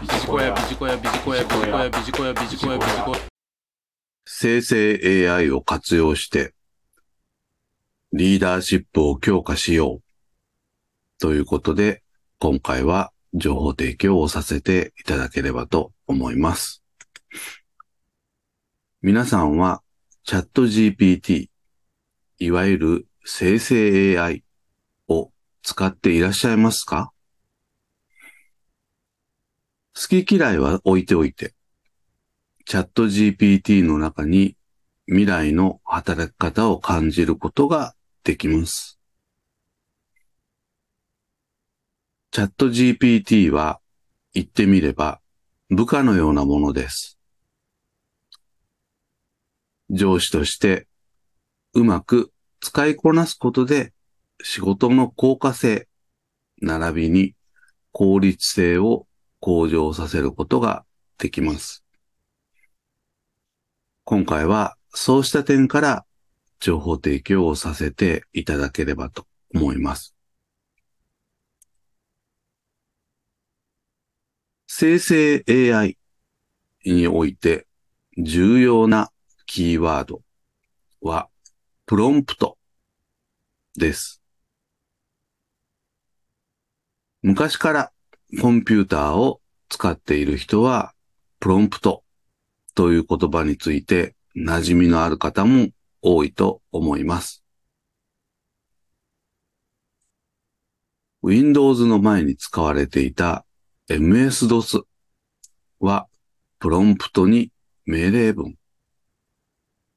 [0.00, 3.18] ビジコヤビジコヤビジコヤビジコヤビジコヤビジコヤビジコヤ
[4.24, 6.54] 生成 AI を活用して、
[8.14, 10.02] リーダーシップを強化しよう。
[11.20, 12.02] ということで、
[12.38, 16.82] 今回は情報提供をさせていただければと思います。
[19.02, 19.82] 皆さんは
[20.24, 21.48] チャット GPT、
[22.38, 24.44] いわゆる生成 AI
[25.08, 25.30] を
[25.62, 27.12] 使っていらっしゃいますか？
[29.94, 31.54] 好き嫌いは置いておいて、
[32.64, 34.56] チャット GPT の中に
[35.06, 39.00] 未来の働き方を感じることができます。
[42.30, 43.80] チャット GPT は
[44.32, 45.20] 言ってみれば
[45.68, 47.18] 部下のようなものです。
[49.90, 50.86] 上司として
[51.74, 53.92] うまく使いこなすことで
[54.42, 55.88] 仕事の効果性、
[56.62, 57.34] 並びに
[57.90, 59.08] 効率性を
[59.40, 60.84] 向上させることが
[61.18, 61.84] できます。
[64.04, 66.04] 今回はそうした点から
[66.58, 70.14] 情報提供をさせていただければと思います。
[74.66, 75.98] 生成 AI
[76.84, 77.66] において
[78.16, 79.10] 重要な
[79.46, 80.22] キーワード
[81.00, 81.28] は
[81.86, 82.56] プロンプト
[83.76, 84.22] です。
[87.22, 87.92] 昔から
[88.38, 90.92] コンピューターを使っている人は
[91.40, 92.04] プロンプト
[92.76, 95.68] という言葉について馴染みのある方も
[96.00, 97.42] 多いと思います。
[101.22, 103.44] Windows の前に使われていた
[103.88, 104.82] MS-DOS
[105.80, 106.06] は
[106.60, 107.50] プロンプトに
[107.84, 108.54] 命令文、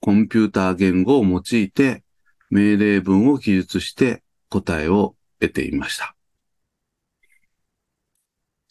[0.00, 2.04] コンピューター言語を用いて
[2.48, 6.14] 命令文を記述して答えを得ていました。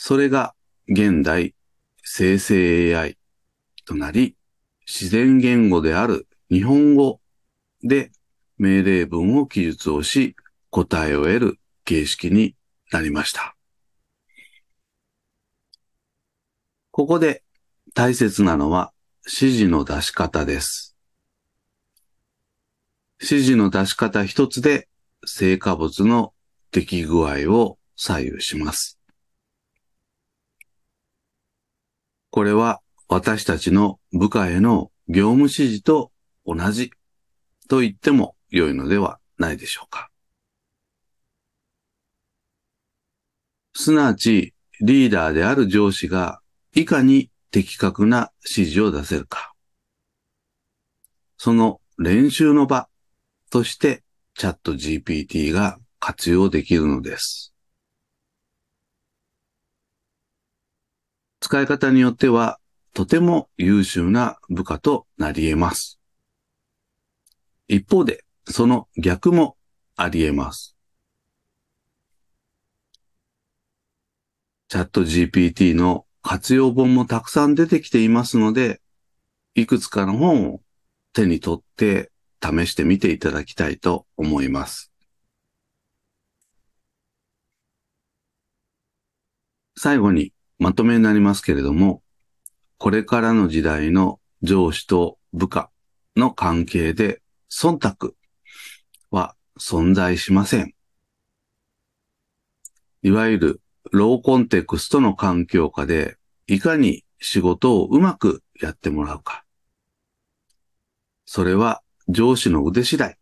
[0.00, 0.54] それが
[0.88, 1.54] 現代
[2.04, 3.18] 生成 AI
[3.84, 4.36] となり、
[4.86, 7.20] 自然言語である日本語
[7.82, 8.12] で
[8.56, 10.36] 命令文を記述をし、
[10.70, 12.54] 答えを得る形式に
[12.92, 13.56] なりました。
[16.92, 17.42] ここで
[17.92, 18.92] 大切なのは
[19.26, 20.96] 指示の出し方です。
[23.20, 24.88] 指示の出し方一つで
[25.26, 26.32] 成果物の
[26.70, 28.97] 出来具合を左右します。
[32.38, 36.12] これは私たちの部下への業務指示と
[36.46, 36.92] 同じ
[37.68, 40.08] と言っても良いのではないでしょうか。
[43.74, 46.38] すなわち、リーダーである上司が
[46.76, 49.52] いかに的確な指示を出せるか。
[51.38, 52.88] その練習の場
[53.50, 54.04] として
[54.36, 57.52] チャット GPT が活用できるのです。
[61.48, 62.60] 使い方によっては
[62.92, 65.98] とても優秀な部下となり得ます。
[67.68, 69.56] 一方で、その逆も
[69.96, 70.76] あり得ます。
[74.68, 78.82] チャット GPT の活用本もたくさん出てきていますので、
[79.54, 80.60] いくつかの本を
[81.14, 84.92] 手に取って試してみていただきたいと思います。
[89.78, 92.02] 最後にまとめになりますけれども、
[92.78, 95.70] これからの時代の上司と部下
[96.16, 98.14] の関係で忖度
[99.10, 100.74] は存在しません。
[103.02, 103.60] いわゆる
[103.92, 109.44] ローコンテクストの環境下でいかに仕事をうまくやってもらうか。
[111.26, 113.18] それは上司の腕次第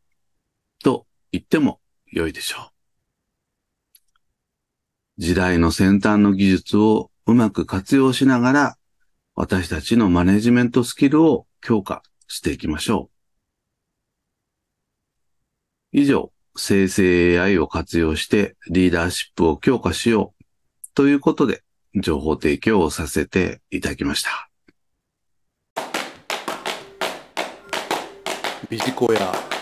[0.82, 2.70] と言っても良いでしょう。
[5.18, 8.76] 時代の先端の技術をうまく活用しながら
[9.34, 13.10] 私たちのマネジメントスキルを強化していきましょ
[15.92, 15.98] う。
[15.98, 20.44] 以上、生成 AI を活用してリーダーシップを強化しよう
[20.94, 21.62] ということで
[21.94, 24.48] 情報提供をさせていただきました。
[28.70, 29.55] ビジコヤ